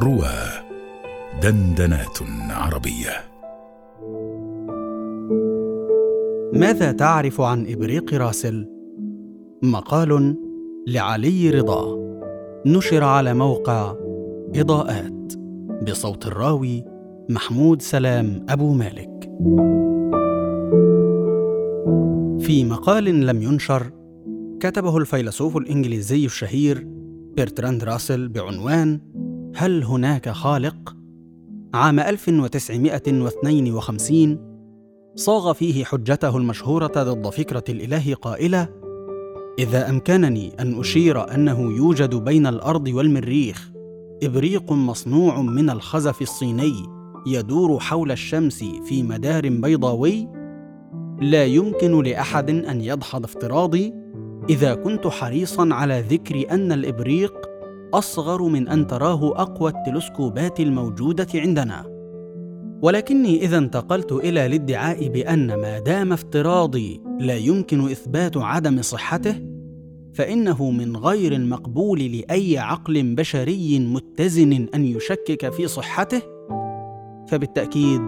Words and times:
روى 0.00 0.34
دندنات 1.42 2.18
عربية. 2.50 3.10
ماذا 6.52 6.92
تعرف 6.92 7.40
عن 7.40 7.66
إبريق 7.68 8.14
راسل؟ 8.14 8.68
مقال 9.62 10.36
لعلي 10.86 11.50
رضا. 11.50 11.98
نشر 12.66 13.04
على 13.04 13.34
موقع 13.34 13.94
إضاءات. 14.54 15.34
بصوت 15.82 16.26
الراوي 16.26 16.84
محمود 17.28 17.82
سلام 17.82 18.46
أبو 18.48 18.72
مالك. 18.72 19.30
في 22.40 22.64
مقال 22.64 23.26
لم 23.26 23.42
ينشر 23.42 23.90
كتبه 24.60 24.96
الفيلسوف 24.96 25.56
الإنجليزي 25.56 26.24
الشهير 26.24 26.86
برتراند 27.36 27.84
راسل 27.84 28.28
بعنوان 28.28 29.00
هل 29.56 29.84
هناك 29.84 30.28
خالق؟ 30.28 30.96
عام 31.74 32.00
1952 32.00 34.38
صاغ 35.14 35.52
فيه 35.52 35.84
حجته 35.84 36.36
المشهورة 36.36 36.86
ضد 36.86 37.28
فكرة 37.28 37.64
الإله 37.68 38.14
قائلة: 38.14 38.68
إذا 39.58 39.90
أمكنني 39.90 40.52
أن 40.60 40.80
أشير 40.80 41.34
أنه 41.34 41.60
يوجد 41.60 42.14
بين 42.14 42.46
الأرض 42.46 42.88
والمريخ 42.88 43.70
إبريق 44.22 44.72
مصنوع 44.72 45.42
من 45.42 45.70
الخزف 45.70 46.22
الصيني 46.22 46.74
يدور 47.26 47.80
حول 47.80 48.12
الشمس 48.12 48.64
في 48.84 49.02
مدار 49.02 49.48
بيضاوي، 49.48 50.28
لا 51.20 51.44
يمكن 51.44 52.02
لأحد 52.02 52.50
أن 52.50 52.80
يدحض 52.80 53.24
افتراضي 53.24 53.92
إذا 54.50 54.74
كنت 54.74 55.06
حريصا 55.06 55.68
على 55.72 56.00
ذكر 56.00 56.44
أن 56.50 56.72
الإبريق 56.72 57.53
أصغر 57.98 58.42
من 58.42 58.68
أن 58.68 58.86
تراه 58.86 59.40
أقوى 59.42 59.70
التلسكوبات 59.70 60.60
الموجودة 60.60 61.26
عندنا. 61.34 61.84
ولكني 62.82 63.42
إذا 63.44 63.58
انتقلت 63.58 64.12
إلى 64.12 64.46
الادعاء 64.46 65.08
بأن 65.08 65.46
ما 65.46 65.78
دام 65.78 66.12
افتراضي 66.12 67.00
لا 67.20 67.36
يمكن 67.36 67.90
إثبات 67.90 68.36
عدم 68.36 68.82
صحته 68.82 69.36
فإنه 70.14 70.70
من 70.70 70.96
غير 70.96 71.32
المقبول 71.32 71.98
لأي 72.00 72.58
عقل 72.58 73.14
بشري 73.14 73.78
متزن 73.78 74.68
أن 74.74 74.84
يشكك 74.84 75.52
في 75.52 75.66
صحته. 75.66 76.22
فبالتأكيد 77.28 78.02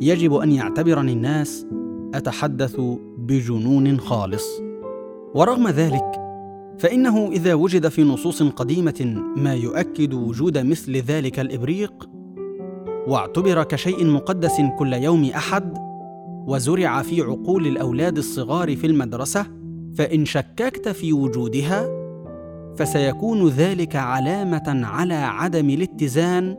يجب 0.00 0.34
أن 0.34 0.52
يعتبرني 0.52 1.12
الناس 1.12 1.66
أتحدث 2.14 2.80
بجنون 3.18 4.00
خالص. 4.00 4.62
ورغم 5.34 5.68
ذلك 5.68 6.25
فإنه 6.78 7.28
إذا 7.32 7.54
وجد 7.54 7.88
في 7.88 8.02
نصوص 8.02 8.42
قديمة 8.42 9.22
ما 9.36 9.54
يؤكد 9.54 10.14
وجود 10.14 10.58
مثل 10.58 10.96
ذلك 10.96 11.40
الإبريق 11.40 12.08
واعتبر 13.06 13.62
كشيء 13.62 14.06
مقدس 14.06 14.60
كل 14.78 14.92
يوم 14.92 15.24
أحد 15.24 15.78
وزرع 16.46 17.02
في 17.02 17.22
عقول 17.22 17.66
الأولاد 17.66 18.18
الصغار 18.18 18.76
في 18.76 18.86
المدرسة 18.86 19.46
فإن 19.96 20.24
شككت 20.24 20.88
في 20.88 21.12
وجودها 21.12 22.06
فسيكون 22.76 23.48
ذلك 23.48 23.96
علامة 23.96 24.86
على 24.86 25.14
عدم 25.14 25.70
الاتزان 25.70 26.56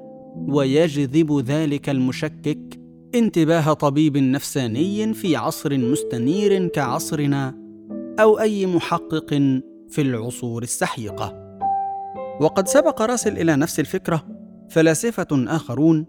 ويجذب 0.47 1.39
ذلك 1.39 1.89
المشكك 1.89 2.79
انتباه 3.15 3.73
طبيب 3.73 4.17
نفساني 4.17 5.13
في 5.13 5.35
عصر 5.35 5.77
مستنير 5.77 6.67
كعصرنا 6.67 7.55
أو 8.19 8.39
أي 8.39 8.65
محقق 8.65 9.61
في 9.89 10.01
العصور 10.01 10.63
السحيقة. 10.63 11.59
وقد 12.41 12.67
سبق 12.67 13.01
راسل 13.01 13.37
إلى 13.37 13.55
نفس 13.55 13.79
الفكرة 13.79 14.23
فلاسفة 14.69 15.27
آخرون 15.31 16.05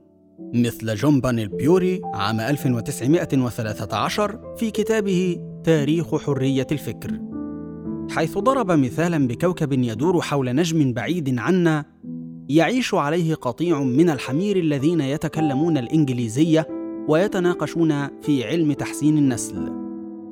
مثل 0.55 0.95
جون 0.95 1.21
بانيل 1.21 1.49
بيوري 1.49 2.01
عام 2.15 2.41
1913 2.41 4.55
في 4.57 4.71
كتابه 4.71 5.41
تاريخ 5.65 6.17
حرية 6.17 6.67
الفكر 6.73 7.21
حيث 8.11 8.39
ضرب 8.39 8.71
مثالا 8.71 9.27
بكوكب 9.27 9.73
يدور 9.73 10.21
حول 10.21 10.55
نجم 10.55 10.93
بعيد 10.93 11.39
عنا 11.39 11.85
يعيش 12.49 12.95
عليه 12.95 13.35
قطيع 13.35 13.83
من 13.83 14.11
الحمير 14.11 14.57
الذين 14.57 15.01
يتكلمون 15.01 15.79
الإنجليزية 15.79 16.67
ويتناقشون 17.09 18.21
في 18.23 18.45
علم 18.45 18.73
تحسين 18.73 19.19
النسل. 19.19 19.73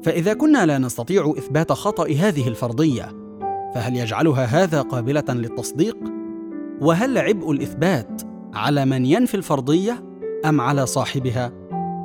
فإذا 0.03 0.35
كنا 0.35 0.67
لا 0.67 0.79
نستطيع 0.79 1.35
إثبات 1.39 1.73
خطأ 1.73 2.09
هذه 2.09 2.49
الفرضية 2.49 3.26
فهل 3.75 3.97
يجعلها 3.97 4.45
هذا 4.45 4.83
قابلة 4.83 5.25
للتصديق؟ 5.29 5.97
وهل 6.81 7.19
عبء 7.19 7.53
الإثبات 7.53 8.23
على 8.55 8.85
من 8.85 9.07
ينفي 9.07 9.35
الفرضية 9.35 10.05
أم 10.45 10.61
على 10.61 10.87
صاحبها؟ 10.87 11.53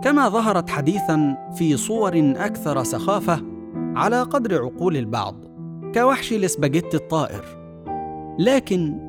كما 0.04 0.30
ظهرت 0.30 0.70
حديثا 0.70 1.38
في 1.58 1.78
صور 1.78 2.34
أكثر 2.36 2.84
سخافة 2.84 3.42
على 3.76 4.22
قدر 4.22 4.64
عقول 4.64 4.98
البعض 4.98 5.36
كوحش 5.94 6.34
الاسباجيت 6.34 6.96
الطائر. 6.96 7.46
لكن 8.40 9.00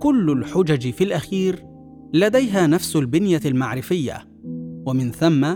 كل 0.00 0.30
الحجج 0.30 0.90
في 0.90 1.04
الأخير 1.04 1.66
لديها 2.14 2.66
نفس 2.66 2.96
البنية 2.96 3.40
المعرفية 3.46 4.28
ومن 4.86 5.10
ثم 5.10 5.46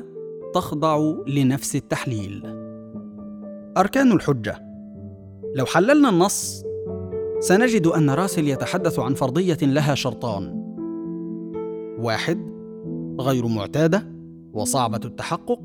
تخضع 0.55 1.15
لنفس 1.27 1.77
التحليل. 1.77 2.43
أركان 3.77 4.12
الحجة 4.12 4.69
لو 5.55 5.66
حللنا 5.66 6.09
النص 6.09 6.65
سنجد 7.41 7.87
أن 7.87 8.11
راسل 8.11 8.49
يتحدث 8.49 8.99
عن 8.99 9.15
فرضية 9.15 9.59
لها 9.62 9.94
شرطان. 9.94 10.75
واحد 11.99 12.50
غير 13.21 13.47
معتادة 13.47 14.06
وصعبة 14.53 15.00
التحقق. 15.05 15.61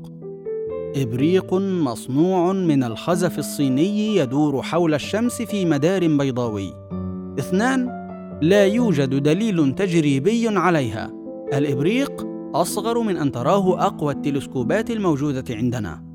إبريق 0.96 1.54
مصنوع 1.54 2.52
من 2.52 2.84
الخزف 2.84 3.38
الصيني 3.38 4.16
يدور 4.16 4.62
حول 4.62 4.94
الشمس 4.94 5.42
في 5.42 5.64
مدار 5.64 6.16
بيضاوي. 6.16 6.72
اثنان 7.38 7.88
لا 8.42 8.66
يوجد 8.66 9.22
دليل 9.22 9.74
تجريبي 9.74 10.48
عليها. 10.48 11.12
الإبريق 11.52 12.26
أصغر 12.54 13.00
من 13.00 13.16
أن 13.16 13.32
تراه 13.32 13.86
أقوى 13.86 14.12
التلسكوبات 14.12 14.90
الموجودة 14.90 15.44
عندنا. 15.50 16.05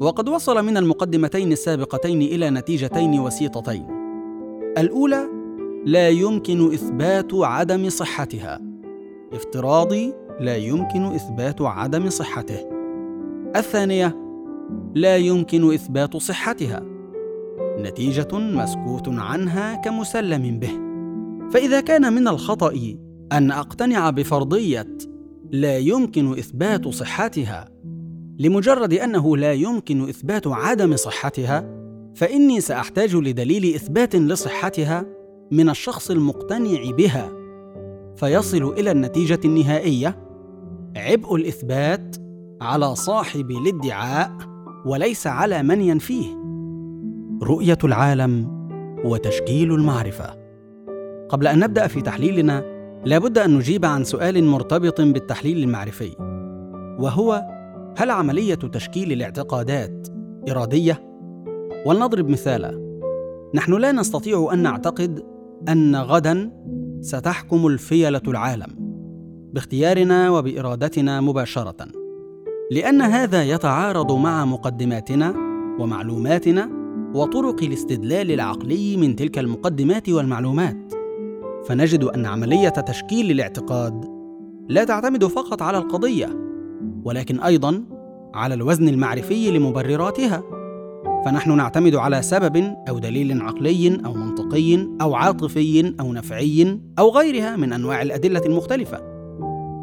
وقد 0.00 0.28
وصل 0.28 0.64
من 0.64 0.76
المقدمتين 0.76 1.52
السابقتين 1.52 2.22
إلى 2.22 2.50
نتيجتين 2.50 3.20
وسيطتين. 3.20 3.86
الأولى 4.78 5.28
لا 5.86 6.08
يمكن 6.08 6.72
إثبات 6.72 7.34
عدم 7.34 7.88
صحتها. 7.88 8.60
افتراضي 9.32 10.12
لا 10.40 10.56
يمكن 10.56 11.04
إثبات 11.04 11.62
عدم 11.62 12.10
صحته. 12.10 12.58
الثانية 13.56 14.16
لا 14.94 15.16
يمكن 15.16 15.74
إثبات 15.74 16.16
صحتها. 16.16 16.82
نتيجة 17.78 18.28
مسكوت 18.32 19.08
عنها 19.08 19.74
كمسلم 19.74 20.58
به. 20.58 20.72
فإذا 21.50 21.80
كان 21.80 22.12
من 22.12 22.28
الخطأ 22.28 22.96
أن 23.32 23.50
أقتنع 23.50 24.10
بفرضية 24.10 24.98
لا 25.50 25.78
يمكن 25.78 26.32
إثبات 26.32 26.88
صحتها 26.88 27.68
لمجرد 28.40 28.92
أنه 28.92 29.36
لا 29.36 29.52
يمكن 29.52 30.08
إثبات 30.08 30.46
عدم 30.46 30.96
صحتها 30.96 31.64
فإني 32.14 32.60
سأحتاج 32.60 33.16
لدليل 33.16 33.74
إثبات 33.74 34.16
لصحتها 34.16 35.04
من 35.50 35.68
الشخص 35.68 36.10
المقتنع 36.10 36.90
بها. 36.90 37.30
فيصل 38.16 38.72
إلى 38.78 38.90
النتيجة 38.90 39.40
النهائية. 39.44 40.16
عبء 40.96 41.36
الإثبات 41.36 42.16
على 42.60 42.94
صاحب 42.94 43.50
الادعاء 43.50 44.32
وليس 44.86 45.26
على 45.26 45.62
من 45.62 45.80
ينفيه. 45.80 46.26
رؤية 47.42 47.78
العالم 47.84 48.48
وتشكيل 49.04 49.74
المعرفة. 49.74 50.34
قبل 51.28 51.46
أن 51.46 51.58
نبدأ 51.58 51.86
في 51.86 52.02
تحليلنا 52.02 52.64
لابد 53.04 53.38
أن 53.38 53.56
نجيب 53.56 53.84
عن 53.84 54.04
سؤال 54.04 54.44
مرتبط 54.44 55.00
بالتحليل 55.00 55.58
المعرفي 55.62 56.10
وهو 56.98 57.59
هل 57.96 58.10
عملية 58.10 58.54
تشكيل 58.54 59.12
الاعتقادات 59.12 60.08
إرادية؟ 60.50 61.10
ولنضرب 61.86 62.28
مثالا 62.28 62.90
نحن 63.54 63.72
لا 63.72 63.92
نستطيع 63.92 64.50
أن 64.52 64.58
نعتقد 64.58 65.24
أن 65.68 65.96
غدا 65.96 66.50
ستحكم 67.00 67.66
الفيلة 67.66 68.22
العالم 68.28 68.90
باختيارنا 69.52 70.30
وبإرادتنا 70.30 71.20
مباشرة 71.20 71.86
لأن 72.70 73.02
هذا 73.02 73.42
يتعارض 73.42 74.12
مع 74.12 74.44
مقدماتنا 74.44 75.34
ومعلوماتنا 75.78 76.70
وطرق 77.14 77.62
الاستدلال 77.62 78.30
العقلي 78.30 78.96
من 78.96 79.16
تلك 79.16 79.38
المقدمات 79.38 80.08
والمعلومات 80.08 80.92
فنجد 81.66 82.04
أن 82.04 82.26
عملية 82.26 82.68
تشكيل 82.68 83.30
الاعتقاد 83.30 84.04
لا 84.68 84.84
تعتمد 84.84 85.24
فقط 85.24 85.62
على 85.62 85.78
القضية 85.78 86.49
ولكن 87.04 87.40
أيضا 87.40 87.84
على 88.34 88.54
الوزن 88.54 88.88
المعرفي 88.88 89.50
لمبرراتها. 89.50 90.42
فنحن 91.24 91.56
نعتمد 91.56 91.94
على 91.94 92.22
سبب 92.22 92.74
أو 92.88 92.98
دليل 92.98 93.42
عقلي 93.42 94.00
أو 94.06 94.14
منطقي 94.14 94.88
أو 95.00 95.14
عاطفي 95.14 95.94
أو 96.00 96.12
نفعي 96.12 96.80
أو 96.98 97.10
غيرها 97.10 97.56
من 97.56 97.72
أنواع 97.72 98.02
الأدلة 98.02 98.42
المختلفة. 98.46 98.98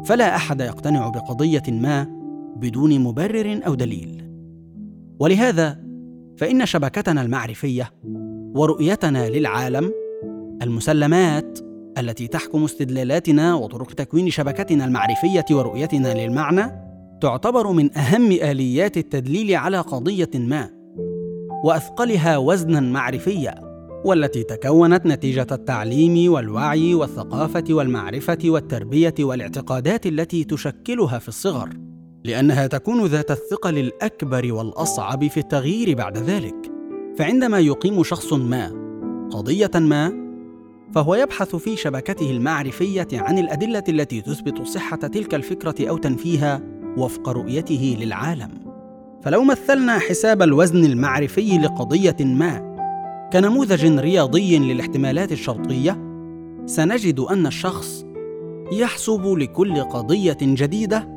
فلا 0.04 0.36
أحد 0.36 0.60
يقتنع 0.60 1.08
بقضية 1.08 1.62
ما 1.68 2.06
بدون 2.56 3.00
مبرر 3.00 3.60
أو 3.66 3.74
دليل. 3.74 4.24
ولهذا 5.18 5.78
فإن 6.38 6.66
شبكتنا 6.66 7.22
المعرفية 7.22 7.90
ورؤيتنا 8.54 9.28
للعالم 9.28 9.92
المسلمات 10.62 11.58
التي 11.98 12.26
تحكم 12.26 12.64
استدلالاتنا 12.64 13.54
وطرق 13.54 13.92
تكوين 13.92 14.30
شبكتنا 14.30 14.84
المعرفية 14.84 15.44
ورؤيتنا 15.50 16.14
للمعنى 16.14 16.87
تعتبر 17.20 17.72
من 17.72 17.96
أهم 17.98 18.32
آليات 18.32 18.96
التدليل 18.96 19.54
على 19.54 19.80
قضية 19.80 20.30
ما 20.34 20.70
وأثقلها 21.64 22.36
وزنا 22.36 22.80
معرفيا 22.80 23.54
والتي 24.04 24.42
تكونت 24.42 25.06
نتيجة 25.06 25.46
التعليم 25.52 26.32
والوعي 26.32 26.94
والثقافة 26.94 27.64
والمعرفة 27.70 28.38
والتربية 28.44 29.14
والاعتقادات 29.20 30.06
التي 30.06 30.44
تشكلها 30.44 31.18
في 31.18 31.28
الصغر 31.28 31.68
لأنها 32.24 32.66
تكون 32.66 33.06
ذات 33.06 33.30
الثقل 33.30 33.78
الأكبر 33.78 34.52
والأصعب 34.52 35.26
في 35.26 35.40
التغيير 35.40 35.96
بعد 35.96 36.18
ذلك. 36.18 36.72
فعندما 37.18 37.58
يقيم 37.58 38.02
شخص 38.02 38.32
ما 38.32 38.68
قضية 39.32 39.70
ما 39.74 40.28
فهو 40.94 41.14
يبحث 41.14 41.56
في 41.56 41.76
شبكته 41.76 42.30
المعرفية 42.30 43.08
عن 43.12 43.38
الأدلة 43.38 43.84
التي 43.88 44.20
تثبت 44.20 44.62
صحة 44.62 44.96
تلك 44.96 45.34
الفكرة 45.34 45.88
أو 45.88 45.96
تنفيها 45.96 46.77
وفق 46.98 47.28
رؤيته 47.28 47.96
للعالم. 48.00 48.50
فلو 49.22 49.44
مثلنا 49.44 49.98
حساب 49.98 50.42
الوزن 50.42 50.84
المعرفي 50.84 51.58
لقضية 51.58 52.16
ما 52.20 52.68
كنموذج 53.32 53.98
رياضي 53.98 54.58
للاحتمالات 54.58 55.32
الشرطية 55.32 55.98
سنجد 56.66 57.20
أن 57.20 57.46
الشخص 57.46 58.04
يحسب 58.72 59.26
لكل 59.26 59.80
قضية 59.80 60.38
جديدة 60.42 61.08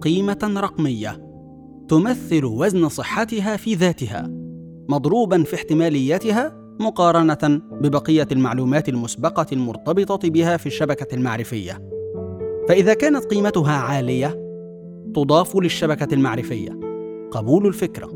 قيمة 0.00 0.52
رقمية 0.56 1.32
تمثل 1.88 2.44
وزن 2.44 2.88
صحتها 2.88 3.56
في 3.56 3.74
ذاتها 3.74 4.30
مضروبا 4.88 5.42
في 5.42 5.54
احتماليتها 5.56 6.56
مقارنة 6.80 7.60
ببقية 7.80 8.28
المعلومات 8.32 8.88
المسبقة 8.88 9.46
المرتبطة 9.52 10.30
بها 10.30 10.56
في 10.56 10.66
الشبكة 10.66 11.14
المعرفية. 11.14 11.88
فإذا 12.68 12.94
كانت 12.94 13.24
قيمتها 13.24 13.72
عالية 13.72 14.41
تضاف 15.14 15.56
للشبكة 15.56 16.14
المعرفية. 16.14 16.80
قبول 17.30 17.66
الفكرة. 17.66 18.10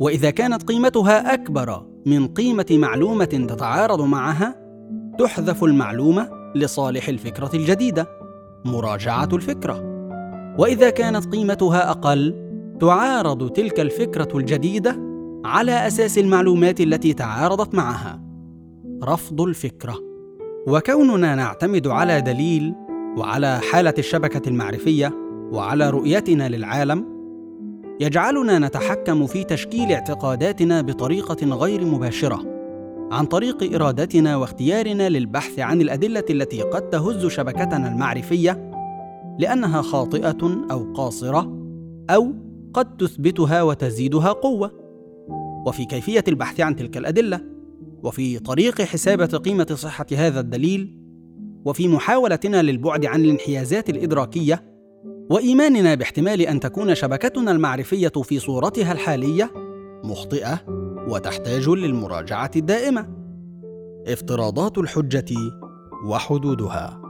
وإذا 0.00 0.30
كانت 0.30 0.62
قيمتها 0.62 1.34
أكبر 1.34 1.86
من 2.06 2.26
قيمة 2.26 2.66
معلومة 2.70 3.24
تتعارض 3.24 4.00
معها 4.02 4.56
تحذف 5.18 5.64
المعلومة 5.64 6.30
لصالح 6.54 7.08
الفكرة 7.08 7.50
الجديدة. 7.54 8.06
مراجعة 8.64 9.28
الفكرة. 9.32 9.94
وإذا 10.58 10.90
كانت 10.90 11.26
قيمتها 11.26 11.90
أقل 11.90 12.34
تعارض 12.80 13.50
تلك 13.50 13.80
الفكرة 13.80 14.38
الجديدة 14.38 15.00
على 15.44 15.86
أساس 15.86 16.18
المعلومات 16.18 16.80
التي 16.80 17.12
تعارضت 17.12 17.74
معها. 17.74 18.20
رفض 19.04 19.40
الفكرة. 19.40 19.94
وكوننا 20.66 21.34
نعتمد 21.34 21.86
على 21.86 22.20
دليل 22.20 22.74
وعلى 23.16 23.60
حالة 23.72 23.94
الشبكة 23.98 24.48
المعرفية 24.48 25.23
وعلى 25.52 25.90
رؤيتنا 25.90 26.48
للعالم 26.48 27.14
يجعلنا 28.00 28.58
نتحكم 28.58 29.26
في 29.26 29.44
تشكيل 29.44 29.92
اعتقاداتنا 29.92 30.80
بطريقة 30.80 31.46
غير 31.46 31.84
مباشرة 31.84 32.54
عن 33.12 33.26
طريق 33.26 33.74
إرادتنا 33.74 34.36
واختيارنا 34.36 35.08
للبحث 35.08 35.58
عن 35.58 35.80
الأدلة 35.80 36.24
التي 36.30 36.62
قد 36.62 36.90
تهز 36.90 37.26
شبكتنا 37.26 37.88
المعرفية 37.88 38.70
لأنها 39.38 39.82
خاطئة 39.82 40.66
أو 40.70 40.92
قاصرة 40.92 41.40
أو 42.10 42.32
قد 42.74 42.96
تثبتها 42.96 43.62
وتزيدها 43.62 44.32
قوة. 44.32 44.70
وفي 45.66 45.84
كيفية 45.84 46.24
البحث 46.28 46.60
عن 46.60 46.76
تلك 46.76 46.96
الأدلة 46.96 47.40
وفي 48.02 48.38
طريق 48.38 48.82
حسابه 48.82 49.26
قيمة 49.26 49.66
صحة 49.74 50.06
هذا 50.12 50.40
الدليل 50.40 50.98
وفي 51.64 51.88
محاولتنا 51.88 52.62
للبعد 52.62 53.06
عن 53.06 53.24
الانحيازات 53.24 53.90
الإدراكية 53.90 54.73
وإيماننا 55.30 55.94
باحتمال 55.94 56.40
أن 56.40 56.60
تكون 56.60 56.94
شبكتنا 56.94 57.50
المعرفية 57.50 58.08
في 58.08 58.38
صورتها 58.38 58.92
الحالية 58.92 59.50
مخطئة 60.04 60.60
وتحتاج 61.08 61.68
للمراجعة 61.68 62.50
الدائمة. 62.56 63.08
افتراضات 64.06 64.78
الحجة 64.78 65.34
وحدودها. 66.06 67.00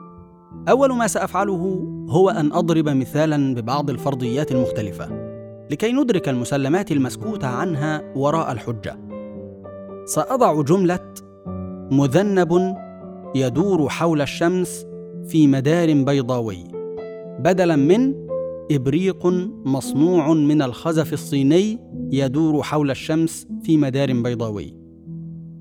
أول 0.68 0.92
ما 0.92 1.06
سأفعله 1.06 1.86
هو 2.10 2.30
أن 2.30 2.52
أضرب 2.52 2.88
مثالا 2.88 3.54
ببعض 3.54 3.90
الفرضيات 3.90 4.52
المختلفة 4.52 5.08
لكي 5.70 5.92
ندرك 5.92 6.28
المسلمات 6.28 6.92
المسكوت 6.92 7.44
عنها 7.44 8.12
وراء 8.16 8.52
الحجة. 8.52 8.98
سأضع 10.04 10.62
جملة 10.62 11.14
مذنب 11.90 12.76
يدور 13.34 13.88
حول 13.88 14.22
الشمس 14.22 14.86
في 15.26 15.46
مدار 15.46 16.04
بيضاوي. 16.04 16.73
بدلا 17.38 17.76
من 17.76 18.14
إبريق 18.70 19.26
مصنوع 19.64 20.32
من 20.32 20.62
الخزف 20.62 21.12
الصيني 21.12 21.78
يدور 22.12 22.62
حول 22.62 22.90
الشمس 22.90 23.46
في 23.62 23.76
مدار 23.76 24.12
بيضاوي. 24.12 24.76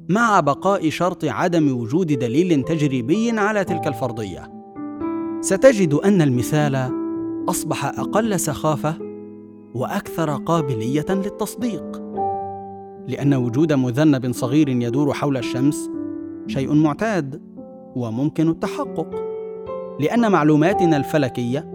مع 0.10 0.40
بقاء 0.40 0.90
شرط 0.90 1.26
عدم 1.26 1.78
وجود 1.78 2.08
دليل 2.08 2.64
تجريبي 2.64 3.32
على 3.32 3.64
تلك 3.64 3.88
الفرضية. 3.88 4.52
ستجد 5.42 5.94
أن 5.94 6.22
المثال 6.22 6.92
أصبح 7.50 7.86
أقل 7.86 8.40
سخافة 8.40 8.96
وأكثر 9.76 10.36
قابلية 10.36 11.06
للتصديق. 11.10 12.02
لأن 13.08 13.34
وجود 13.34 13.74
مذنب 13.74 14.32
صغير 14.32 14.70
يدور 14.70 15.14
حول 15.14 15.38
الشمس 15.38 15.90
شيء 16.48 16.74
معتاد 16.74 17.42
وممكن 17.96 18.50
التحقق. 18.50 19.33
لأن 20.00 20.32
معلوماتنا 20.32 20.98
الفلكية 20.98 21.72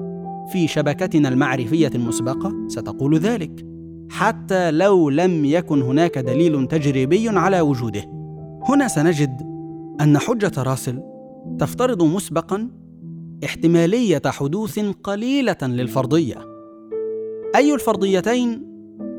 في 0.53 0.69
شبكتنا 0.69 1.29
المعرفية 1.29 1.91
المسبقة 1.95 2.55
ستقول 2.69 3.19
ذلك 3.19 3.67
حتى 4.11 4.71
لو 4.71 5.11
لم 5.11 5.45
يكن 5.45 5.83
هناك 5.83 6.19
دليل 6.19 6.67
تجريبي 6.67 7.29
على 7.29 7.61
وجوده. 7.61 8.05
هنا 8.69 8.89
سنجد 8.89 9.43
أن 10.01 10.19
حجة 10.19 10.63
راسل 10.63 11.03
تفترض 11.59 12.03
مسبقا 12.03 12.71
احتمالية 13.45 14.23
حدوث 14.27 14.79
قليلة 14.79 15.57
للفرضية. 15.63 16.37
أي 17.57 17.75
الفرضيتين 17.75 18.69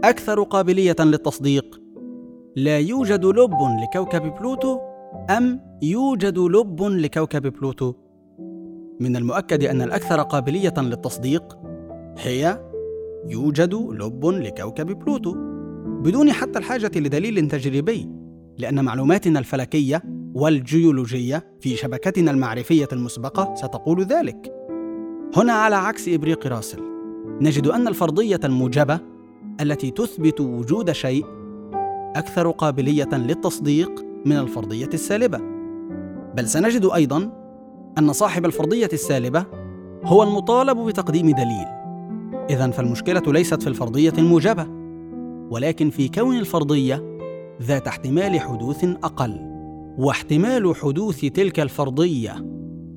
أكثر 0.03 0.43
قابلية 0.43 0.95
للتصديق؟ 0.99 1.81
لا 2.55 2.79
يوجد 2.79 3.25
لب 3.25 3.57
لكوكب 3.83 4.35
بلوتو 4.39 4.79
أم 5.29 5.59
يوجد 5.81 6.37
لب 6.37 6.83
لكوكب 6.83 7.47
بلوتو؟ 7.47 7.93
من 8.99 9.15
المؤكد 9.15 9.63
أن 9.63 9.81
الأكثر 9.81 10.21
قابلية 10.21 10.73
للتصديق 10.77 11.57
هي 12.17 12.59
يوجد 13.29 13.73
لب 13.73 14.25
لكوكب 14.25 14.99
بلوتو 14.99 15.33
بدون 15.85 16.31
حتى 16.31 16.59
الحاجة 16.59 16.91
لدليل 16.95 17.47
تجريبي 17.47 18.09
لأن 18.57 18.85
معلوماتنا 18.85 19.39
الفلكية 19.39 20.03
والجيولوجية 20.33 21.43
في 21.59 21.75
شبكتنا 21.75 22.31
المعرفية 22.31 22.87
المسبقة 22.93 23.55
ستقول 23.55 24.03
ذلك. 24.03 24.53
هنا 25.35 25.53
على 25.53 25.75
عكس 25.75 26.09
إبريق 26.09 26.47
راسل 26.47 26.79
نجد 27.41 27.67
أن 27.67 27.87
الفرضية 27.87 28.39
الموجبة 28.43 28.99
التي 29.61 29.91
تثبت 29.91 30.41
وجود 30.41 30.91
شيء 30.91 31.25
أكثر 32.15 32.51
قابلية 32.51 33.09
للتصديق 33.13 34.05
من 34.25 34.37
الفرضية 34.37 34.89
السالبة. 34.93 35.37
بل 36.35 36.47
سنجد 36.47 36.85
أيضا 36.85 37.38
أن 37.99 38.13
صاحب 38.13 38.45
الفرضية 38.45 38.89
السالبة 38.93 39.45
هو 40.03 40.23
المطالب 40.23 40.77
بتقديم 40.87 41.31
دليل. 41.31 41.65
إذا 42.49 42.71
فالمشكلة 42.71 43.23
ليست 43.27 43.61
في 43.61 43.69
الفرضية 43.69 44.13
الموجبة 44.17 44.67
ولكن 45.49 45.89
في 45.89 46.07
كون 46.07 46.37
الفرضية 46.37 47.17
ذات 47.61 47.87
احتمال 47.87 48.39
حدوث 48.39 48.83
أقل. 48.83 49.39
واحتمال 49.97 50.75
حدوث 50.75 51.19
تلك 51.25 51.59
الفرضية 51.59 52.45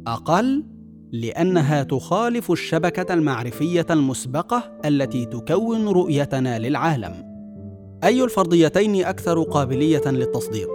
أقل 0.07 0.65
لأنها 1.13 1.83
تخالف 1.83 2.51
الشبكة 2.51 3.15
المعرفية 3.15 3.87
المسبقة 3.91 4.81
التي 4.85 5.25
تكون 5.25 5.89
رؤيتنا 5.89 6.59
للعالم. 6.59 7.15
أي 8.05 8.25
الفرضيتين 8.25 9.05
أكثر 9.05 9.43
قابلية 9.43 10.03
للتصديق؟ 10.07 10.71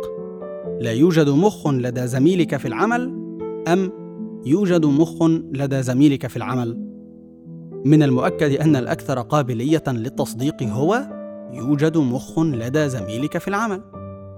لا 0.81 0.91
يوجد 0.91 1.29
مخ 1.29 1.67
لدى 1.67 2.07
زميلك 2.07 2.57
في 2.57 2.67
العمل 2.67 3.27
أم 3.67 4.06
يوجد 4.47 4.85
مخ 4.85 5.23
لدى 5.53 5.81
زميلك 5.81 6.27
في 6.27 6.37
العمل. 6.37 6.87
من 7.85 8.03
المؤكد 8.03 8.51
أن 8.51 8.75
الأكثر 8.75 9.21
قابلية 9.21 9.83
للتصديق 9.87 10.63
هو 10.63 11.07
يوجد 11.53 11.97
مخ 11.97 12.39
لدى 12.39 12.89
زميلك 12.89 13.37
في 13.37 13.47
العمل 13.47 13.81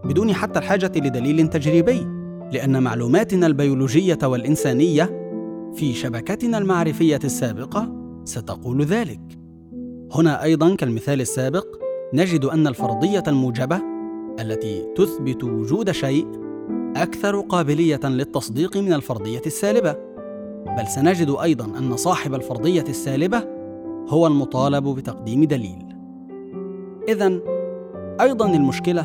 بدون 0.06 0.34
حتى 0.34 0.60
الحاجة 0.60 0.92
لدليل 0.96 1.48
تجريبي 1.48 2.08
لأن 2.54 2.84
معلوماتنا 2.84 3.48
البيولوجية 3.48 4.18
والإنسانية 4.24 5.04
في 5.76 5.94
شبكتنا 5.94 6.58
المعرفية 6.58 7.20
السابقة 7.24 7.94
ستقول 8.26 8.84
ذلك. 8.84 9.22
هنا 10.12 10.44
أيضا 10.44 10.76
كالمثال 10.76 11.22
السابق 11.22 11.66
نجد 12.14 12.46
أن 12.46 12.68
الفرضية 12.68 13.24
الموجبة 13.28 13.82
التي 14.40 14.86
تثبت 14.96 15.44
وجود 15.44 15.92
شيء 15.92 16.28
أكثر 16.96 17.40
قابلية 17.40 18.00
للتصديق 18.04 18.78
من 18.78 18.94
الفرضية 18.94 19.42
السالبة. 19.46 19.96
بل 20.78 20.88
سنجد 20.88 21.36
أيضا 21.44 21.66
أن 21.66 21.98
صاحب 21.98 22.34
الفرضية 22.34 22.86
السالبة 22.90 23.44
هو 24.08 24.28
المطالب 24.28 24.88
بتقديم 24.88 25.44
دليل. 25.44 25.86
اذا 27.10 27.40
أيضا 28.22 28.56
المشكلة 28.56 29.02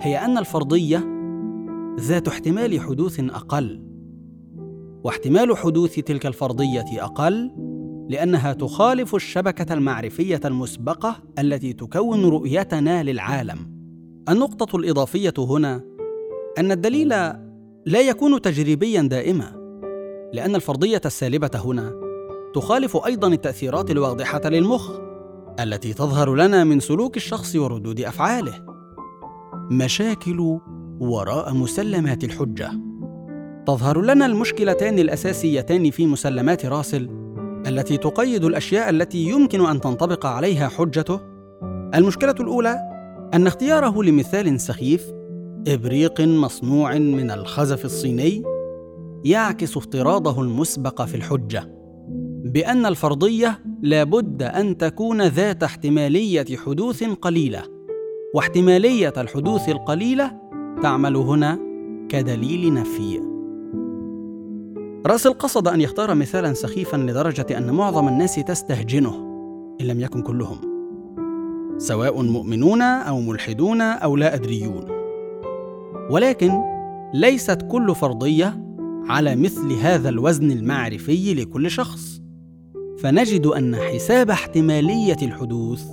هي 0.00 0.16
أن 0.16 0.38
الفرضية 0.38 1.04
ذات 2.00 2.28
احتمال 2.28 2.80
حدوث 2.80 3.20
أقل. 3.20 3.82
واحتمال 5.04 5.56
حدوث 5.56 5.94
تلك 5.94 6.26
الفرضية 6.26 7.04
أقل 7.04 7.50
لأنها 8.08 8.52
تخالف 8.52 9.14
الشبكة 9.14 9.74
المعرفية 9.74 10.40
المسبقة 10.44 11.16
التي 11.38 11.72
تكون 11.72 12.24
رؤيتنا 12.24 13.02
للعالم. 13.02 13.58
النقطة 14.28 14.76
الإضافية 14.76 15.34
هنا 15.38 15.87
أن 16.58 16.72
الدليل 16.72 17.08
لا 17.86 18.00
يكون 18.00 18.40
تجريبيا 18.40 19.02
دائما 19.02 19.52
لأن 20.32 20.54
الفرضية 20.54 21.00
السالبة 21.06 21.50
هنا 21.54 21.92
تخالف 22.54 22.96
أيضا 23.06 23.28
التأثيرات 23.28 23.90
الواضحة 23.90 24.40
للمخ 24.44 24.90
التي 25.60 25.92
تظهر 25.92 26.34
لنا 26.34 26.64
من 26.64 26.80
سلوك 26.80 27.16
الشخص 27.16 27.56
وردود 27.56 28.00
أفعاله. 28.00 28.64
مشاكل 29.70 30.58
وراء 31.00 31.54
مسلمات 31.54 32.24
الحجة. 32.24 32.70
تظهر 33.66 34.00
لنا 34.00 34.26
المشكلتان 34.26 34.98
الأساسيتان 34.98 35.90
في 35.90 36.06
مسلمات 36.06 36.66
راسل 36.66 37.10
التي 37.66 37.96
تقيد 37.96 38.44
الأشياء 38.44 38.90
التي 38.90 39.18
يمكن 39.18 39.66
أن 39.66 39.80
تنطبق 39.80 40.26
عليها 40.26 40.68
حجته. 40.68 41.20
المشكلة 41.94 42.34
الأولى 42.40 42.78
أن 43.34 43.46
اختياره 43.46 44.02
لمثال 44.02 44.60
سخيف 44.60 45.17
إبريق 45.66 46.20
مصنوع 46.20 46.98
من 46.98 47.30
الخزف 47.30 47.84
الصيني 47.84 48.42
يعكس 49.24 49.76
افتراضه 49.76 50.42
المسبق 50.42 51.02
في 51.02 51.14
الحجة 51.14 51.78
بأن 52.44 52.86
الفرضية 52.86 53.58
لابد 53.82 54.42
أن 54.42 54.76
تكون 54.76 55.22
ذات 55.22 55.62
احتمالية 55.62 56.56
حدوث 56.56 57.04
قليلة 57.04 57.62
واحتمالية 58.34 59.12
الحدوث 59.16 59.68
القليلة 59.68 60.32
تعمل 60.82 61.16
هنا 61.16 61.58
كدليل 62.08 62.74
نفي. 62.74 63.20
راسل 65.06 65.32
قصد 65.32 65.68
أن 65.68 65.80
يختار 65.80 66.14
مثالا 66.14 66.54
سخيفا 66.54 66.96
لدرجة 66.96 67.58
أن 67.58 67.70
معظم 67.70 68.08
الناس 68.08 68.34
تستهجنه 68.34 69.14
إن 69.80 69.86
لم 69.86 70.00
يكن 70.00 70.22
كلهم 70.22 70.58
سواء 71.78 72.22
مؤمنون 72.22 72.82
أو 72.82 73.20
ملحدون 73.20 73.80
أو 73.80 74.16
لا 74.16 74.34
أدريون. 74.34 74.97
ولكن 76.10 76.52
ليست 77.14 77.66
كل 77.70 77.94
فرضية 77.94 78.64
على 79.08 79.36
مثل 79.36 79.72
هذا 79.72 80.08
الوزن 80.08 80.50
المعرفي 80.50 81.34
لكل 81.34 81.70
شخص. 81.70 82.20
فنجد 82.98 83.46
أن 83.46 83.76
حساب 83.76 84.30
احتمالية 84.30 85.16
الحدوث 85.22 85.84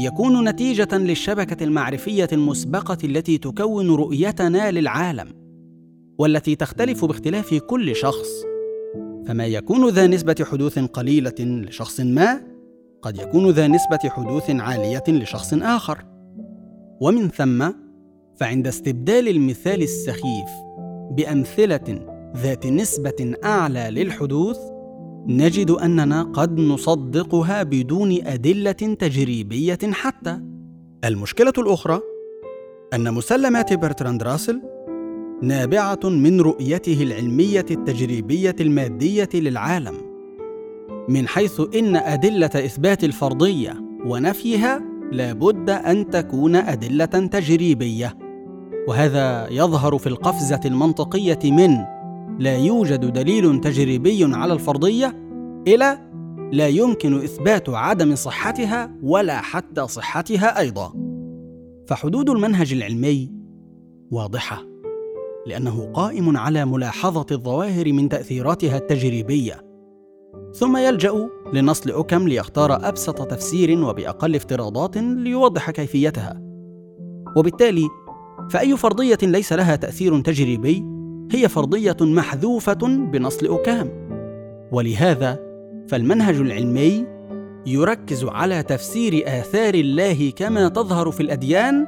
يكون 0.00 0.48
نتيجة 0.48 0.88
للشبكة 0.92 1.64
المعرفية 1.64 2.28
المسبقة 2.32 2.98
التي 3.04 3.38
تكون 3.38 3.90
رؤيتنا 3.90 4.70
للعالم 4.70 5.28
والتي 6.18 6.54
تختلف 6.54 7.04
باختلاف 7.04 7.54
كل 7.54 7.96
شخص. 7.96 8.28
فما 9.26 9.46
يكون 9.46 9.88
ذا 9.88 10.06
نسبة 10.06 10.36
حدوث 10.50 10.78
قليلة 10.78 11.34
لشخص 11.40 12.00
ما 12.00 12.40
قد 13.02 13.18
يكون 13.18 13.50
ذا 13.50 13.66
نسبة 13.66 13.98
حدوث 14.04 14.50
عالية 14.50 15.04
لشخص 15.08 15.54
آخر. 15.54 16.04
ومن 17.00 17.28
ثم 17.28 17.70
فعند 18.36 18.66
استبدال 18.66 19.28
المثال 19.28 19.82
السخيف 19.82 20.48
بأمثلة 21.10 22.06
ذات 22.36 22.66
نسبة 22.66 23.34
أعلى 23.44 23.88
للحدوث 23.90 24.58
نجد 25.26 25.70
أننا 25.70 26.22
قد 26.22 26.58
نصدقها 26.58 27.62
بدون 27.62 28.26
أدلة 28.26 28.72
تجريبية 28.72 29.78
حتى. 29.92 30.40
المشكلة 31.04 31.52
الأخرى 31.58 32.00
أن 32.94 33.14
مسلمات 33.14 33.72
برتراند 33.72 34.22
راسل 34.22 34.62
نابعة 35.42 36.00
من 36.04 36.40
رؤيته 36.40 37.02
العلمية 37.02 37.66
التجريبية 37.70 38.56
المادية 38.60 39.28
للعالم 39.34 39.94
من 41.08 41.28
حيث 41.28 41.60
إن 41.74 41.96
أدلة 41.96 42.46
إثبات 42.54 43.04
الفرضية 43.04 43.74
ونفيها 44.06 44.82
لابد 45.12 45.70
أن 45.70 46.10
تكون 46.10 46.56
أدلة 46.56 47.04
تجريبية. 47.06 48.25
وهذا 48.88 49.48
يظهر 49.50 49.98
في 49.98 50.06
القفزة 50.06 50.60
المنطقية 50.64 51.38
من 51.44 51.76
لا 52.38 52.56
يوجد 52.56 53.12
دليل 53.12 53.60
تجريبي 53.60 54.24
على 54.34 54.52
الفرضية 54.52 55.16
إلى 55.68 55.98
لا 56.52 56.68
يمكن 56.68 57.14
إثبات 57.14 57.68
عدم 57.68 58.14
صحتها 58.14 58.90
ولا 59.02 59.40
حتى 59.40 59.86
صحتها 59.86 60.58
أيضا. 60.60 60.92
فحدود 61.86 62.30
المنهج 62.30 62.72
العلمي 62.72 63.32
واضحة 64.10 64.62
لأنه 65.46 65.92
قائم 65.92 66.36
على 66.36 66.64
ملاحظة 66.64 67.26
الظواهر 67.32 67.92
من 67.92 68.08
تأثيراتها 68.08 68.76
التجريبية. 68.76 69.66
ثم 70.54 70.76
يلجأ 70.76 71.28
لنصل 71.52 71.90
اوكم 71.90 72.28
ليختار 72.28 72.88
أبسط 72.88 73.22
تفسير 73.22 73.84
وبأقل 73.84 74.36
افتراضات 74.36 74.96
ليوضح 74.96 75.70
كيفيتها. 75.70 76.42
وبالتالي 77.36 77.88
فأي 78.50 78.76
فرضية 78.76 79.18
ليس 79.22 79.52
لها 79.52 79.76
تأثير 79.76 80.20
تجريبي؟ 80.20 80.84
هي 81.32 81.48
فرضية 81.48 81.96
محذوفة 82.00 82.86
بنصل 83.12 83.46
أوكام. 83.46 83.90
ولهذا 84.72 85.38
فالمنهج 85.88 86.34
العلمي 86.34 87.06
يركز 87.66 88.24
على 88.24 88.62
تفسير 88.62 89.22
آثار 89.26 89.74
الله 89.74 90.30
كما 90.30 90.68
تظهر 90.68 91.10
في 91.10 91.20
الأديان 91.20 91.86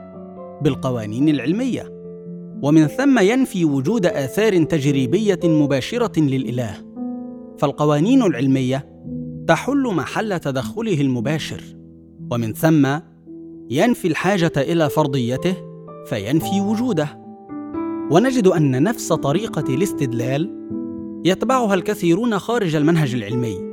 بالقوانين 0.63 1.29
العلمية. 1.29 1.99
ومن 2.63 2.87
ثم 2.87 3.19
ينفي 3.19 3.65
وجود 3.65 4.07
آثار 4.07 4.63
تجريبية 4.65 5.41
مباشرة 5.45 6.21
للإله. 6.21 6.75
فالقوانين 7.59 8.23
العلمية 8.23 8.87
تحل 9.49 9.83
محل 9.83 10.41
تدخله 10.41 11.01
المباشر. 11.01 11.63
ومن 12.33 12.53
ثم 12.53 12.89
ينفي 13.71 14.09
الحاجة 14.09 14.53
إلى 14.57 14.91
فرضيته 14.91 15.68
فينفي 16.07 16.61
وجوده. 16.61 17.09
ونجد 18.11 18.47
أن 18.47 18.83
نفس 18.83 19.13
طريقة 19.13 19.75
الاستدلال 19.75 20.55
يتبعها 21.25 21.75
الكثيرون 21.75 22.39
خارج 22.39 22.77
المنهج 22.77 23.15
العلمي. 23.15 23.69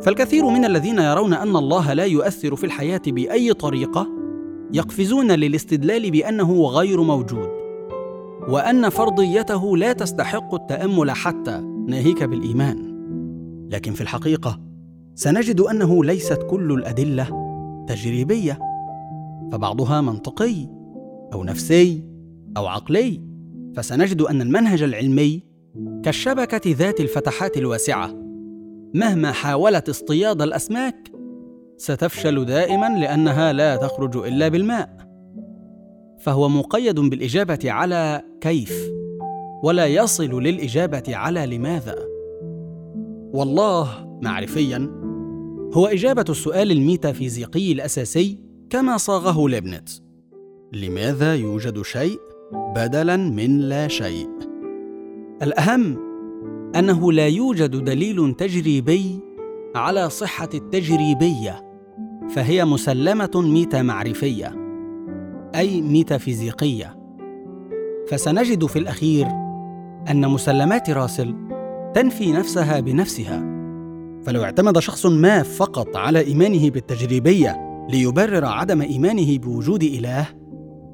فالكثير 0.00 0.46
من 0.46 0.64
الذين 0.64 0.98
يرون 0.98 1.34
أن 1.34 1.56
الله 1.56 1.92
لا 1.92 2.04
يؤثر 2.04 2.56
في 2.56 2.64
الحياة 2.64 3.02
بأي 3.06 3.52
طريقة 3.52 4.06
يقفزون 4.72 5.32
للاستدلال 5.32 6.10
بأنه 6.10 6.62
غير 6.66 7.02
موجود 7.02 7.48
وأن 8.48 8.88
فرضيته 8.88 9.76
لا 9.76 9.92
تستحق 9.92 10.54
التأمل 10.54 11.10
حتى 11.10 11.60
ناهيك 11.88 12.24
بالإيمان. 12.24 12.98
لكن 13.70 13.92
في 13.92 14.00
الحقيقة 14.00 14.60
سنجد 15.14 15.60
أنه 15.60 16.04
ليست 16.04 16.38
كل 16.50 16.72
الأدلة 16.72 17.28
تجريبية 17.88 18.58
فبعضها 19.52 20.00
منطقي. 20.00 20.77
أو 21.32 21.44
نفسي 21.44 22.04
أو 22.56 22.66
عقلي 22.66 23.20
فسنجد 23.76 24.22
أن 24.22 24.42
المنهج 24.42 24.82
العلمي 24.82 25.42
كالشبكة 26.02 26.60
ذات 26.66 27.00
الفتحات 27.00 27.56
الواسعة. 27.56 28.14
مهما 28.94 29.32
حاولت 29.32 29.88
اصطياد 29.88 30.42
الأسماك 30.42 31.12
ستفشل 31.76 32.44
دائما 32.44 32.98
لأنها 32.98 33.52
لا 33.52 33.76
تخرج 33.76 34.16
إلا 34.16 34.48
بالماء. 34.48 34.96
فهو 36.20 36.48
مقيد 36.48 37.00
بالإجابة 37.00 37.58
على 37.64 38.22
كيف 38.40 38.90
ولا 39.62 39.86
يصل 39.86 40.42
للإجابة 40.42 41.02
على 41.08 41.46
لماذا. 41.46 41.94
والله 43.32 43.88
معرفيا 44.22 44.90
هو 45.74 45.86
إجابة 45.86 46.24
السؤال 46.28 46.72
الميتافيزيقي 46.72 47.72
الأساسي 47.72 48.38
كما 48.70 48.96
صاغه 48.96 49.48
ليبنتز 49.48 50.07
لماذا 50.72 51.34
يوجد 51.34 51.82
شيء 51.82 52.20
بدلا 52.52 53.16
من 53.16 53.58
لا 53.58 53.88
شيء؟ 53.88 54.28
الأهم 55.42 55.98
أنه 56.76 57.12
لا 57.12 57.26
يوجد 57.26 57.84
دليل 57.84 58.34
تجريبي 58.34 59.20
على 59.74 60.10
صحة 60.10 60.48
التجريبية 60.54 61.64
فهي 62.28 62.64
مسلمة 62.64 63.30
ميتا 63.34 63.82
معرفيه 63.82 64.54
أي 65.54 65.80
ميتافيزيقية. 65.80 66.98
فسنجد 68.08 68.66
في 68.66 68.78
الأخير 68.78 69.26
أن 70.10 70.28
مسلمات 70.28 70.90
راسل 70.90 71.34
تنفي 71.94 72.32
نفسها 72.32 72.80
بنفسها. 72.80 73.38
فلو 74.22 74.44
اعتمد 74.44 74.78
شخص 74.78 75.06
ما 75.06 75.42
فقط 75.42 75.96
على 75.96 76.20
إيمانه 76.20 76.70
بالتجريبية 76.70 77.86
ليبرر 77.90 78.44
عدم 78.44 78.82
إيمانه 78.82 79.38
بوجود 79.38 79.82
إله 79.82 80.37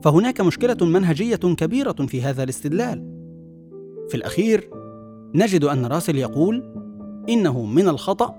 فهناك 0.04 0.40
مشكلة 0.40 0.76
منهجية 0.80 1.37
كبيرة 1.37 1.92
في 1.92 2.23
هذا 2.23 2.42
الاستدلال. 2.42 3.02
في 4.08 4.14
الأخير 4.14 4.70
نجد 5.34 5.64
أن 5.64 5.87
راسل 5.87 6.18
يقول 6.18 6.62
إنه 7.28 7.64
من 7.64 7.88
الخطأ 7.88 8.34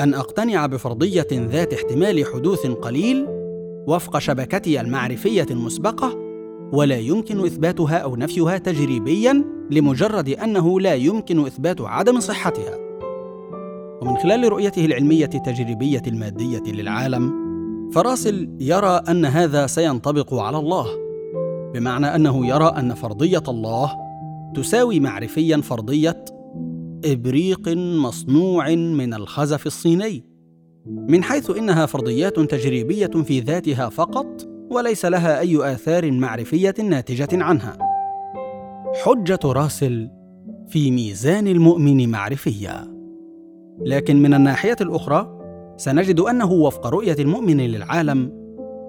أن 0.00 0.14
أقتنع 0.14 0.66
بفرضية 0.66 1.26
ذات 1.32 1.74
احتمال 1.74 2.24
حدوث 2.34 2.66
قليل 2.66 3.26
وفق 3.86 4.18
شبكتي 4.18 4.80
المعرفية 4.80 5.46
المسبقة 5.50 6.18
ولا 6.72 6.98
يمكن 6.98 7.44
إثباتها 7.44 7.96
أو 7.96 8.16
نفيها 8.16 8.58
تجريبيا 8.58 9.44
لمجرد 9.70 10.28
أنه 10.28 10.80
لا 10.80 10.94
يمكن 10.94 11.46
إثبات 11.46 11.80
عدم 11.80 12.20
صحتها. 12.20 12.78
ومن 14.02 14.16
خلال 14.16 14.52
رؤيته 14.52 14.84
العلمية 14.84 15.30
التجريبية 15.34 16.02
المادية 16.06 16.72
للعالم 16.72 17.49
فراسل 17.92 18.56
يرى 18.60 19.02
أن 19.08 19.24
هذا 19.24 19.66
سينطبق 19.66 20.34
على 20.34 20.58
الله 20.58 20.86
بمعنى 21.74 22.06
أنه 22.06 22.46
يرى 22.46 22.74
أن 22.78 22.94
فرضية 22.94 23.42
الله 23.48 23.92
تساوي 24.54 25.00
معرفيا 25.00 25.56
فرضية 25.56 26.24
إبريق 27.04 27.68
مصنوع 27.76 28.70
من 28.74 29.14
الخزف 29.14 29.66
الصيني 29.66 30.24
من 30.86 31.22
حيث 31.22 31.50
إنها 31.50 31.86
فرضيات 31.86 32.40
تجريبية 32.40 33.06
في 33.06 33.40
ذاتها 33.40 33.88
فقط 33.88 34.48
وليس 34.70 35.04
لها 35.04 35.40
أي 35.40 35.72
آثار 35.74 36.12
معرفية 36.12 36.74
ناتجة 36.82 37.28
عنها. 37.32 37.78
حجة 39.04 39.38
راسل 39.44 40.10
في 40.68 40.90
ميزان 40.90 41.46
المؤمن 41.46 42.08
معرفيه 42.08 42.90
لكن 43.84 44.22
من 44.22 44.34
الناحية 44.34 44.76
الأخرى 44.80 45.39
سنجد 45.80 46.20
أنه 46.20 46.52
وفق 46.52 46.86
رؤية 46.86 47.16
المؤمن 47.18 47.56
للعالم 47.56 48.32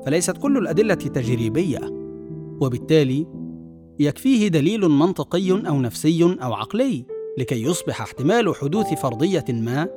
فليست 0.05 0.37
كل 0.37 0.57
الأدلة 0.57 0.93
تجريبية. 0.93 1.79
وبالتالي 2.61 3.27
يكفيه 3.99 4.47
دليل 4.47 4.89
منطقي 4.89 5.51
أو 5.51 5.81
نفسي 5.81 6.23
أو 6.43 6.53
عقلي 6.53 7.05
لكي 7.37 7.63
يصبح 7.63 8.01
احتمال 8.01 8.55
حدوث 8.55 8.93
فرضية 8.93 9.45
ما 9.49 9.87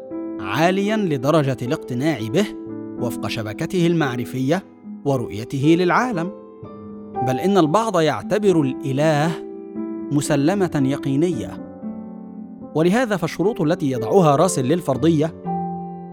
عاليا 0.41 0.97
لدرجة 0.97 1.57
الاقتناع 1.63 2.19
به 2.29 2.47
وفق 3.01 3.29
شبكته 3.29 3.87
المعرفية 3.87 4.65
ورؤيته 5.05 5.77
للعالم. 5.79 6.31
بل 7.27 7.41
إن 7.41 7.59
البعض 7.59 8.01
يعتبر 8.01 8.61
الإله 8.61 9.31
مسلمة 10.13 10.83
يقينية. 10.85 11.65
ولهذا 12.75 13.17
فالشروط 13.17 13.61
التي 13.61 13.91
يضعها 13.91 14.37
راسل 14.37 14.65
للفرضية 14.65 15.44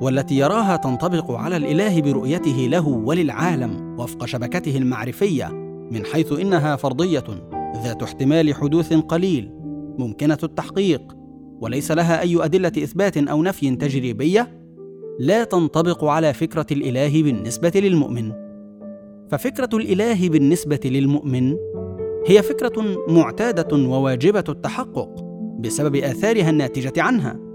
والتي 0.02 0.38
يراها 0.38 0.76
تنطبق 0.76 1.32
على 1.32 1.58
الإله 1.58 2.02
برؤيته 2.02 2.68
له 2.72 2.88
وللعالم 2.88 4.00
وفق 4.00 4.26
شبكته 4.26 4.78
المعرفية 4.78 5.48
من 5.92 6.06
حيث 6.06 6.32
إنها 6.32 6.76
فرضية 6.76 7.24
ذات 7.84 8.04
احتمال 8.04 8.56
حدوث 8.56 8.94
قليل 8.94 9.52
ممكنة 9.98 10.38
التحقيق 10.44 11.02
وليس 11.62 11.92
لها 11.92 12.22
أي 12.22 12.46
أدلة 12.46 12.72
إثبات 12.78 13.18
أو 13.18 13.44
نفي 13.44 13.76
تجريبية 13.76 14.62
لا 15.20 15.44
تنطبق 15.44 16.04
على 16.04 16.34
فكرة 16.34 16.66
الإله 16.72 17.24
بالنسبة 17.24 17.72
للمؤمن. 17.76 18.32
ففكرة 19.32 19.70
الإله 19.74 20.30
بالنسبة 20.30 20.80
للمؤمن 20.86 21.56
هي 22.28 22.42
فكرة 22.42 22.98
معتادة 23.08 23.78
وواجبة 23.78 24.44
التحقق 24.50 25.10
بسبب 25.60 25.96
آثارها 25.96 26.50
الناتجة 26.50 27.02
عنها. 27.02 27.51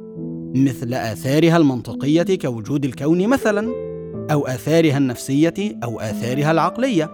مثل 0.64 0.94
آثارها 0.94 1.56
المنطقية 1.56 2.38
كوجود 2.42 2.84
الكون 2.84 3.28
مثلا 3.28 3.68
أو 4.32 4.46
آثارها 4.46 4.98
النفسية 4.98 5.54
أو 5.84 6.00
آثارها 6.00 6.50
العقلية. 6.50 7.10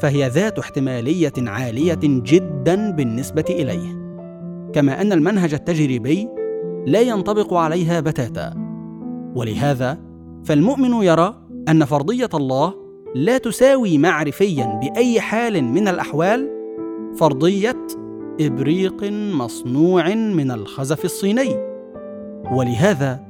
فهي 0.00 0.28
ذات 0.28 0.58
احتمالية 0.58 1.32
عالية 1.38 1.98
جدا 2.02 2.90
بالنسبة 2.90 3.44
إليه. 3.50 4.00
كما 4.72 5.00
أن 5.00 5.12
المنهج 5.12 5.54
التجريبي 5.54 6.28
لا 6.86 7.00
ينطبق 7.00 7.54
عليها 7.54 8.00
بتاتا. 8.00 8.54
ولهذا 9.34 9.98
فالمؤمن 10.44 11.02
يرى 11.02 11.34
أن 11.68 11.84
فرضية 11.84 12.28
الله 12.34 12.74
لا 13.14 13.38
تساوي 13.38 13.98
معرفيا 13.98 14.80
بأي 14.82 15.20
حال 15.20 15.64
من 15.64 15.88
الأحوال 15.88 16.50
فرضية 17.16 17.86
إبريق 18.40 19.04
مصنوع 19.12 20.14
من 20.14 20.50
الخزف 20.50 21.04
الصيني. 21.04 21.69
ولهذا 22.52 23.20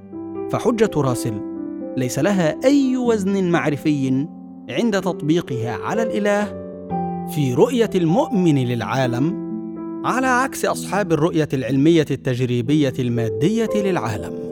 فحجة 0.51 0.91
راسل 0.97 1.41
ليس 1.97 2.19
لها 2.19 2.65
أي 2.65 2.97
وزن 2.97 3.51
معرفي 3.51 4.27
عند 4.71 5.01
تطبيقها 5.01 5.73
على 5.73 6.03
الإله 6.03 6.45
في 7.35 7.55
رؤية 7.55 7.91
المؤمن 7.95 8.59
للعالم 8.59 9.51
على 10.05 10.27
عكس 10.27 10.65
أصحاب 10.65 11.13
الرؤية 11.13 11.49
العلمية 11.53 12.07
التجريبية 12.11 12.93
المادية 12.99 13.71
للعالم. 13.75 14.50